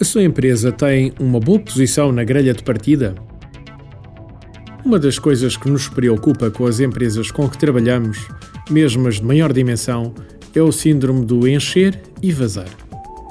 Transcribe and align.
A 0.00 0.04
sua 0.04 0.24
empresa 0.24 0.72
tem 0.72 1.12
uma 1.20 1.38
boa 1.38 1.60
posição 1.60 2.10
na 2.10 2.24
grelha 2.24 2.52
de 2.52 2.64
partida? 2.64 3.14
Uma 4.84 4.98
das 4.98 5.20
coisas 5.20 5.56
que 5.56 5.70
nos 5.70 5.86
preocupa 5.86 6.50
com 6.50 6.66
as 6.66 6.80
empresas 6.80 7.30
com 7.30 7.48
que 7.48 7.56
trabalhamos, 7.56 8.26
mesmo 8.68 9.06
as 9.06 9.16
de 9.16 9.24
maior 9.24 9.52
dimensão, 9.52 10.12
é 10.52 10.60
o 10.60 10.72
síndrome 10.72 11.24
do 11.24 11.46
encher 11.46 12.00
e 12.20 12.32
vazar. 12.32 12.68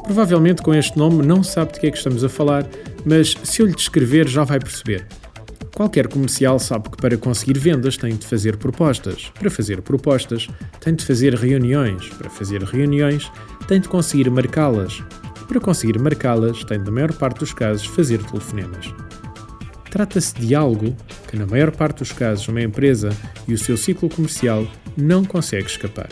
Provavelmente 0.06 0.62
com 0.62 0.74
este 0.74 0.98
nome 0.98 1.26
não 1.26 1.44
sabe 1.44 1.74
de 1.74 1.82
que 1.82 1.88
é 1.88 1.92
que 1.92 1.98
estamos 1.98 2.24
a 2.24 2.30
falar, 2.30 2.66
mas 3.06 3.36
se 3.44 3.62
eu 3.62 3.66
lhe 3.66 3.76
descrever 3.76 4.26
já 4.30 4.46
vai 4.46 4.58
perceber. 4.58 5.06
Qualquer 5.76 6.08
comercial 6.08 6.60
sabe 6.60 6.90
que 6.92 6.98
para 6.98 7.18
conseguir 7.18 7.60
vendas 7.60 7.98
tem 7.98 8.16
de 8.16 8.26
fazer 8.26 8.56
propostas. 8.56 9.32
Para 9.38 9.50
fazer 9.50 9.82
propostas, 9.82 10.48
tem 10.80 10.96
de 10.96 11.04
fazer 11.04 11.34
reuniões. 11.36 12.08
Para 12.10 12.30
fazer 12.30 12.64
reuniões, 12.64 13.30
tem 13.68 13.82
de 13.82 13.90
conseguir 13.90 14.30
marcá-las. 14.30 15.04
Para 15.48 15.60
conseguir 15.60 16.00
marcá-las, 16.00 16.64
tem, 16.64 16.80
na 16.80 16.92
maior 16.92 17.14
parte 17.14 17.40
dos 17.40 17.54
casos, 17.54 17.86
fazer 17.86 18.24
telefonemas. 18.24 18.94
Trata-se 19.90 20.34
de 20.36 20.56
algo 20.56 20.96
que, 21.28 21.38
na 21.38 21.46
maior 21.46 21.72
parte 21.72 22.00
dos 22.00 22.12
casos, 22.12 22.48
uma 22.48 22.62
empresa 22.62 23.10
e 23.48 23.54
o 23.54 23.58
seu 23.58 23.78
ciclo 23.78 24.10
comercial 24.10 24.68
não 24.98 25.24
consegue 25.24 25.68
escapar. 25.68 26.10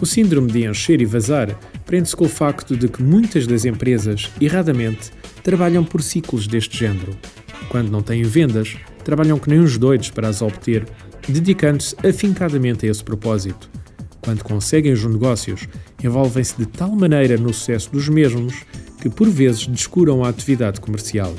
O 0.00 0.04
síndrome 0.04 0.50
de 0.50 0.66
encher 0.66 1.00
e 1.00 1.04
vazar 1.04 1.56
prende-se 1.86 2.16
com 2.16 2.24
o 2.24 2.28
facto 2.28 2.76
de 2.76 2.88
que 2.88 3.02
muitas 3.02 3.46
das 3.46 3.64
empresas, 3.64 4.30
erradamente, 4.40 5.12
trabalham 5.42 5.84
por 5.84 6.02
ciclos 6.02 6.46
deste 6.46 6.76
género. 6.76 7.16
Quando 7.68 7.90
não 7.90 8.02
têm 8.02 8.22
vendas, 8.22 8.76
trabalham 9.04 9.38
que 9.38 9.48
nem 9.48 9.60
uns 9.60 9.78
doidos 9.78 10.10
para 10.10 10.28
as 10.28 10.42
obter, 10.42 10.84
dedicando-se 11.28 11.94
afincadamente 12.06 12.86
a 12.86 12.90
esse 12.90 13.04
propósito. 13.04 13.70
Quando 14.20 14.42
conseguem 14.42 14.92
os 14.92 15.04
negócios, 15.04 15.68
envolvem-se 16.06 16.56
de 16.56 16.66
tal 16.66 16.90
maneira 16.90 17.36
no 17.36 17.52
sucesso 17.52 17.90
dos 17.90 18.08
mesmos 18.08 18.54
que 19.00 19.10
por 19.10 19.28
vezes 19.28 19.66
descuram 19.66 20.24
a 20.24 20.28
atividade 20.28 20.80
comercial. 20.80 21.34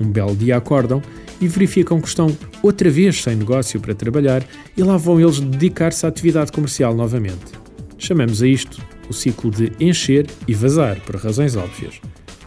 Um 0.00 0.10
belo 0.10 0.34
dia 0.34 0.56
acordam 0.56 1.02
e 1.40 1.48
verificam 1.48 2.00
que 2.00 2.08
estão 2.08 2.36
outra 2.62 2.90
vez 2.90 3.22
sem 3.22 3.36
negócio 3.36 3.80
para 3.80 3.94
trabalhar 3.94 4.44
e 4.76 4.82
lá 4.82 4.96
vão 4.96 5.20
eles 5.20 5.40
dedicar-se 5.40 6.04
à 6.04 6.08
atividade 6.08 6.52
comercial 6.52 6.94
novamente. 6.94 7.52
Chamamos 7.98 8.42
a 8.42 8.46
isto 8.46 8.82
o 9.08 9.12
ciclo 9.12 9.50
de 9.50 9.72
encher 9.80 10.26
e 10.46 10.54
vazar, 10.54 11.00
por 11.00 11.16
razões 11.16 11.56
óbvias. 11.56 12.00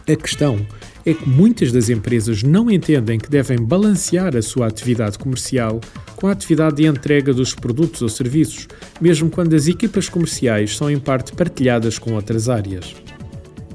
A 0.08 0.16
questão 0.16 0.58
é 1.06 1.12
que 1.12 1.28
muitas 1.28 1.70
das 1.70 1.88
empresas 1.88 2.42
não 2.42 2.70
entendem 2.70 3.18
que 3.18 3.30
devem 3.30 3.58
balancear 3.58 4.36
a 4.36 4.42
sua 4.42 4.66
atividade 4.66 5.18
comercial 5.18 5.80
com 6.16 6.26
a 6.26 6.32
atividade 6.32 6.76
de 6.76 6.86
entrega 6.86 7.34
dos 7.34 7.54
produtos 7.54 8.00
ou 8.02 8.08
serviços, 8.08 8.66
mesmo 9.00 9.28
quando 9.28 9.54
as 9.54 9.68
equipas 9.68 10.08
comerciais 10.08 10.76
são 10.76 10.90
em 10.90 10.98
parte 10.98 11.32
partilhadas 11.32 11.98
com 11.98 12.14
outras 12.14 12.48
áreas. 12.48 12.94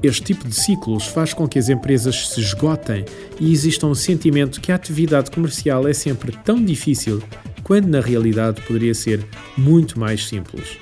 Este 0.02 0.24
tipo 0.24 0.48
de 0.48 0.56
ciclos 0.56 1.08
faz 1.08 1.34
com 1.34 1.48
que 1.48 1.60
as 1.60 1.68
empresas 1.68 2.30
se 2.30 2.40
esgotem 2.40 3.04
e 3.40 3.52
exista 3.52 3.86
um 3.86 3.94
sentimento 3.94 4.62
que 4.62 4.72
a 4.72 4.76
atividade 4.76 5.30
comercial 5.30 5.88
é 5.88 5.94
sempre 5.94 6.32
tão 6.32 6.64
difícil, 6.64 7.22
quando 7.64 7.88
na 7.88 8.00
realidade 8.00 8.62
poderia 8.62 8.94
ser 8.94 9.26
muito 9.58 10.00
mais 10.00 10.26
simples. 10.26 10.78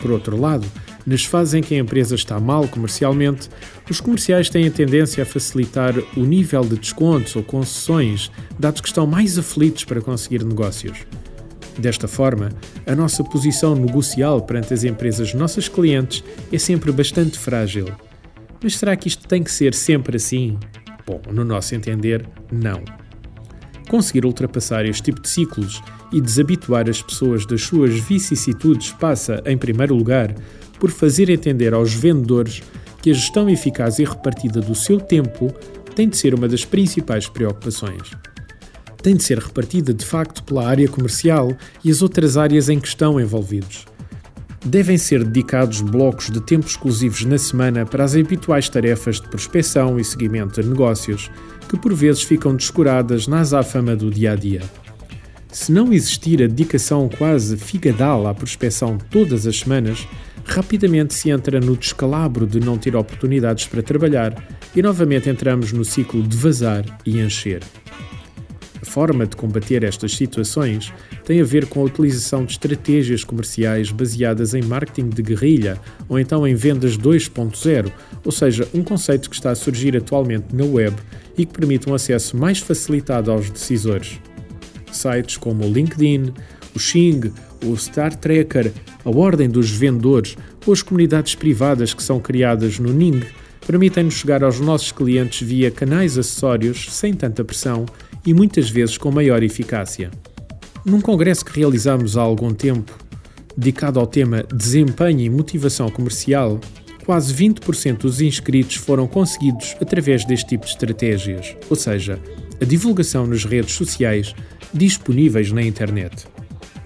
Por 0.00 0.12
outro 0.12 0.40
lado, 0.40 0.66
nas 1.06 1.24
fases 1.24 1.54
em 1.54 1.62
que 1.62 1.74
a 1.74 1.78
empresa 1.78 2.14
está 2.14 2.38
mal 2.40 2.66
comercialmente, 2.68 3.48
os 3.88 4.00
comerciais 4.00 4.48
têm 4.48 4.66
a 4.66 4.70
tendência 4.70 5.22
a 5.22 5.26
facilitar 5.26 5.94
o 6.16 6.20
nível 6.20 6.62
de 6.62 6.76
descontos 6.76 7.36
ou 7.36 7.42
concessões, 7.42 8.30
dados 8.58 8.80
que 8.80 8.88
estão 8.88 9.06
mais 9.06 9.38
aflitos 9.38 9.84
para 9.84 10.00
conseguir 10.00 10.44
negócios. 10.44 11.06
Desta 11.78 12.06
forma, 12.06 12.50
a 12.86 12.94
nossa 12.94 13.24
posição 13.24 13.74
negocial 13.74 14.40
perante 14.42 14.72
as 14.72 14.84
empresas 14.84 15.34
nossas 15.34 15.68
clientes 15.68 16.22
é 16.52 16.58
sempre 16.58 16.92
bastante 16.92 17.38
frágil. 17.38 17.88
Mas 18.62 18.76
será 18.76 18.96
que 18.96 19.08
isto 19.08 19.26
tem 19.26 19.42
que 19.42 19.50
ser 19.50 19.74
sempre 19.74 20.16
assim? 20.16 20.58
Bom, 21.06 21.20
no 21.30 21.44
nosso 21.44 21.74
entender, 21.74 22.26
não. 22.50 22.82
Conseguir 23.88 24.24
ultrapassar 24.24 24.86
este 24.86 25.04
tipo 25.04 25.20
de 25.20 25.28
ciclos 25.28 25.82
e 26.12 26.20
desabituar 26.20 26.88
as 26.88 27.02
pessoas 27.02 27.44
das 27.44 27.62
suas 27.62 27.98
vicissitudes 27.98 28.92
passa, 28.92 29.42
em 29.46 29.58
primeiro 29.58 29.94
lugar, 29.94 30.34
por 30.78 30.90
fazer 30.90 31.30
entender 31.30 31.74
aos 31.74 31.92
vendedores 31.92 32.62
que 33.02 33.10
a 33.10 33.14
gestão 33.14 33.48
eficaz 33.50 33.98
e 33.98 34.04
repartida 34.04 34.60
do 34.60 34.74
seu 34.74 34.98
tempo 34.98 35.54
tem 35.94 36.08
de 36.08 36.16
ser 36.16 36.34
uma 36.34 36.48
das 36.48 36.64
principais 36.64 37.28
preocupações. 37.28 38.10
Tem 39.02 39.14
de 39.14 39.22
ser 39.22 39.38
repartida 39.38 39.92
de 39.92 40.04
facto 40.04 40.42
pela 40.42 40.66
área 40.66 40.88
comercial 40.88 41.54
e 41.84 41.90
as 41.90 42.00
outras 42.00 42.36
áreas 42.36 42.68
em 42.68 42.80
que 42.80 42.88
estão 42.88 43.20
envolvidos. 43.20 43.84
Devem 44.64 44.96
ser 44.96 45.22
dedicados 45.22 45.82
blocos 45.82 46.30
de 46.30 46.40
tempo 46.40 46.66
exclusivos 46.66 47.24
na 47.24 47.36
semana 47.36 47.84
para 47.84 48.02
as 48.02 48.14
habituais 48.14 48.66
tarefas 48.68 49.20
de 49.20 49.28
prospecção 49.28 50.00
e 50.00 50.04
seguimento 50.04 50.62
de 50.62 50.68
negócios, 50.68 51.30
que 51.68 51.76
por 51.76 51.92
vezes 51.92 52.22
ficam 52.22 52.56
descuradas 52.56 53.26
na 53.26 53.40
azáfama 53.40 53.94
do 53.94 54.10
dia 54.10 54.32
a 54.32 54.34
dia. 54.34 54.62
Se 55.52 55.70
não 55.70 55.92
existir 55.92 56.42
a 56.42 56.46
dedicação 56.46 57.08
quase 57.08 57.58
figadal 57.58 58.26
à 58.26 58.34
prospecção 58.34 58.96
todas 59.10 59.46
as 59.46 59.60
semanas, 59.60 60.08
rapidamente 60.44 61.12
se 61.14 61.30
entra 61.30 61.60
no 61.60 61.76
descalabro 61.76 62.46
de 62.46 62.58
não 62.58 62.78
ter 62.78 62.96
oportunidades 62.96 63.66
para 63.66 63.82
trabalhar 63.82 64.34
e 64.74 64.82
novamente 64.82 65.28
entramos 65.28 65.72
no 65.72 65.84
ciclo 65.84 66.22
de 66.22 66.36
vazar 66.36 66.84
e 67.04 67.20
encher. 67.20 67.62
Forma 68.94 69.26
de 69.26 69.34
combater 69.34 69.82
estas 69.82 70.14
situações 70.14 70.92
tem 71.24 71.40
a 71.40 71.44
ver 71.44 71.66
com 71.66 71.80
a 71.80 71.82
utilização 71.82 72.44
de 72.44 72.52
estratégias 72.52 73.24
comerciais 73.24 73.90
baseadas 73.90 74.54
em 74.54 74.62
marketing 74.62 75.08
de 75.08 75.20
guerrilha 75.20 75.80
ou 76.08 76.16
então 76.16 76.46
em 76.46 76.54
vendas 76.54 76.96
2.0, 76.96 77.90
ou 78.24 78.30
seja, 78.30 78.68
um 78.72 78.84
conceito 78.84 79.28
que 79.28 79.34
está 79.34 79.50
a 79.50 79.56
surgir 79.56 79.96
atualmente 79.96 80.54
na 80.54 80.64
web 80.64 80.94
e 81.36 81.44
que 81.44 81.52
permite 81.52 81.90
um 81.90 81.94
acesso 81.94 82.36
mais 82.36 82.60
facilitado 82.60 83.32
aos 83.32 83.50
decisores. 83.50 84.20
Sites 84.92 85.38
como 85.38 85.64
o 85.64 85.72
LinkedIn, 85.72 86.32
o 86.72 86.78
Xing, 86.78 87.32
o 87.64 87.76
Star 87.76 88.14
Tracker, 88.14 88.70
a 89.04 89.10
Ordem 89.10 89.50
dos 89.50 89.70
Vendedores 89.70 90.36
ou 90.64 90.72
as 90.72 90.82
comunidades 90.82 91.34
privadas 91.34 91.92
que 91.92 92.02
são 92.02 92.20
criadas 92.20 92.78
no 92.78 92.92
Ning 92.92 93.26
permitem-nos 93.66 94.14
chegar 94.14 94.44
aos 94.44 94.60
nossos 94.60 94.92
clientes 94.92 95.44
via 95.44 95.70
canais 95.70 96.16
acessórios 96.16 96.94
sem 96.94 97.12
tanta 97.12 97.42
pressão 97.42 97.86
e 98.26 98.32
muitas 98.34 98.70
vezes 98.70 98.98
com 98.98 99.10
maior 99.10 99.42
eficácia. 99.42 100.10
Num 100.84 101.00
congresso 101.00 101.44
que 101.44 101.58
realizamos 101.58 102.16
há 102.16 102.22
algum 102.22 102.52
tempo, 102.52 102.96
dedicado 103.56 103.98
ao 103.98 104.06
tema 104.06 104.44
Desempenho 104.54 105.20
e 105.20 105.30
Motivação 105.30 105.88
Comercial, 105.88 106.60
quase 107.04 107.34
20% 107.34 107.98
dos 107.98 108.20
inscritos 108.20 108.76
foram 108.76 109.06
conseguidos 109.06 109.76
através 109.80 110.24
deste 110.24 110.48
tipo 110.48 110.64
de 110.64 110.72
estratégias, 110.72 111.56
ou 111.68 111.76
seja, 111.76 112.18
a 112.60 112.64
divulgação 112.64 113.26
nas 113.26 113.44
redes 113.44 113.74
sociais 113.74 114.34
disponíveis 114.72 115.52
na 115.52 115.62
internet. 115.62 116.26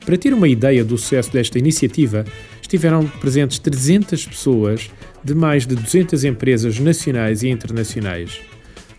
Para 0.05 0.16
ter 0.16 0.32
uma 0.32 0.49
ideia 0.49 0.84
do 0.84 0.97
sucesso 0.97 1.32
desta 1.32 1.59
iniciativa, 1.59 2.25
estiveram 2.60 3.06
presentes 3.06 3.59
300 3.59 4.26
pessoas 4.26 4.91
de 5.22 5.34
mais 5.34 5.66
de 5.66 5.75
200 5.75 6.25
empresas 6.25 6.78
nacionais 6.78 7.43
e 7.43 7.49
internacionais. 7.49 8.41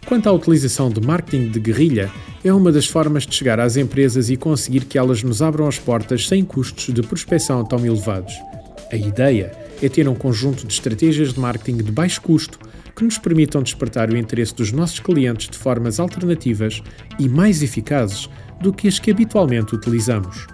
Quanto 0.06 0.28
à 0.28 0.32
utilização 0.32 0.90
de 0.90 1.02
marketing 1.02 1.50
de 1.50 1.60
guerrilha, 1.60 2.12
é 2.44 2.54
uma 2.54 2.72
das 2.72 2.86
formas 2.86 3.26
de 3.26 3.36
chegar 3.36 3.60
às 3.60 3.76
empresas 3.76 4.30
e 4.30 4.38
conseguir 4.38 4.86
que 4.86 4.98
elas 4.98 5.22
nos 5.24 5.42
abram 5.42 5.68
as 5.68 5.78
portas 5.78 6.28
sem 6.28 6.44
custos 6.46 6.94
de 6.94 7.02
prospecção 7.02 7.64
tão 7.66 7.86
elevados. 7.86 8.34
A 8.92 8.96
ideia 8.96 9.52
é 9.82 9.90
ter 9.90 10.08
um 10.08 10.16
conjunto 10.16 10.66
de 10.66 10.74
estratégias 10.74 11.34
de 11.34 11.40
marketing 11.40 11.78
de 11.78 11.92
baixo 11.92 12.22
custo 12.22 12.58
que 12.96 13.04
nos 13.04 13.18
permitam 13.18 13.62
despertar 13.62 14.10
o 14.10 14.18
interesse 14.18 14.56
dos 14.56 14.72
nossos 14.72 15.00
clientes 15.00 15.50
de 15.50 15.58
formas 15.58 16.00
alternativas 16.00 16.82
e 17.18 17.28
mais 17.30 17.62
eficazes 17.62 18.30
do 18.62 18.74
que 18.74 18.88
as 18.88 19.00
que 19.00 19.12
habitualmente 19.12 19.76
utilizamos. 19.76 20.48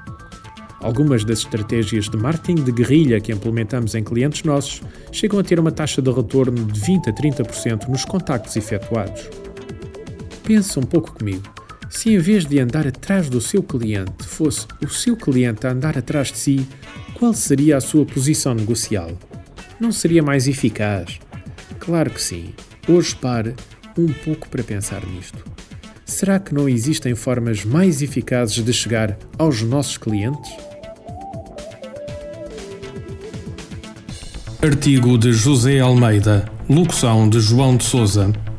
Algumas 0.82 1.24
das 1.24 1.40
estratégias 1.40 2.10
de 2.10 2.18
marketing 2.18 2.64
de 2.64 2.72
guerrilha 2.72 3.20
que 3.20 3.32
implementamos 3.32 3.96
em 3.96 4.04
clientes 4.04 4.44
nossos 4.44 4.82
chegam 5.12 5.40
a 5.40 5.44
ter 5.44 5.60
uma 5.60 5.72
taxa 5.72 6.02
de 6.02 6.12
retorno 6.12 6.66
de 6.66 6.80
20 6.80 7.10
a 7.10 7.14
30% 7.14 7.88
nos 7.88 8.06
contactos 8.06 8.56
efetuados. 8.56 9.30
Pense 10.44 10.78
um 10.78 10.84
pouco 10.84 11.14
comigo. 11.18 11.65
Se 11.90 12.14
em 12.14 12.18
vez 12.18 12.46
de 12.46 12.60
andar 12.60 12.88
atrás 12.88 13.30
do 13.30 13.40
seu 13.40 13.62
cliente 13.62 14.26
fosse 14.26 14.66
o 14.84 14.90
seu 14.90 15.16
cliente 15.16 15.66
a 15.66 15.72
andar 15.72 15.98
atrás 15.98 16.32
de 16.32 16.38
si, 16.38 16.68
qual 17.14 17.34
seria 17.34 17.78
a 17.78 17.82
sua 17.82 18.06
posição 18.06 18.54
negocial? 18.54 19.12
Não 19.80 19.92
seria 19.92 20.24
mais 20.24 20.48
eficaz? 20.48 21.20
Claro 21.80 22.10
que 22.10 22.22
sim. 22.22 22.54
Hoje 22.88 23.16
pare 23.16 23.56
um 23.98 24.08
pouco 24.08 24.50
para 24.50 24.64
pensar 24.64 25.06
nisto. 25.06 25.44
Será 26.06 26.40
que 26.40 26.54
não 26.54 26.70
existem 26.70 27.16
formas 27.16 27.66
mais 27.66 28.02
eficazes 28.02 28.64
de 28.64 28.74
chegar 28.74 29.18
aos 29.38 29.62
nossos 29.62 29.98
clientes? 29.98 30.52
Artigo 34.62 35.18
de 35.18 35.32
José 35.32 35.80
Almeida, 35.80 36.46
locução 36.70 37.30
de 37.30 37.40
João 37.40 37.78
de 37.78 37.84
Souza, 37.84 38.32